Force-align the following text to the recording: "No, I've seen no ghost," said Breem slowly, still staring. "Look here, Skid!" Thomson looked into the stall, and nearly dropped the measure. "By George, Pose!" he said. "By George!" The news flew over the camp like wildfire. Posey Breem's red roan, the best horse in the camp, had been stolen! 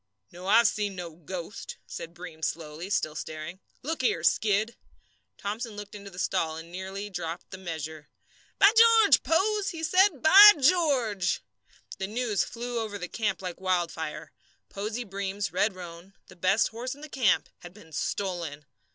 "No, 0.31 0.47
I've 0.47 0.65
seen 0.67 0.95
no 0.95 1.11
ghost," 1.15 1.77
said 1.85 2.15
Breem 2.15 2.41
slowly, 2.43 2.89
still 2.89 3.13
staring. 3.13 3.59
"Look 3.83 4.01
here, 4.01 4.23
Skid!" 4.23 4.75
Thomson 5.37 5.75
looked 5.75 5.93
into 5.93 6.09
the 6.09 6.17
stall, 6.17 6.57
and 6.57 6.71
nearly 6.71 7.07
dropped 7.11 7.51
the 7.51 7.59
measure. 7.59 8.09
"By 8.57 8.71
George, 8.75 9.21
Pose!" 9.21 9.69
he 9.69 9.83
said. 9.83 10.23
"By 10.23 10.53
George!" 10.59 11.41
The 11.99 12.07
news 12.07 12.43
flew 12.43 12.79
over 12.79 12.97
the 12.97 13.07
camp 13.07 13.43
like 13.43 13.61
wildfire. 13.61 14.31
Posey 14.69 15.03
Breem's 15.03 15.53
red 15.53 15.75
roan, 15.75 16.15
the 16.29 16.35
best 16.35 16.69
horse 16.69 16.95
in 16.95 17.01
the 17.01 17.07
camp, 17.07 17.47
had 17.59 17.71
been 17.71 17.91
stolen! 17.91 18.65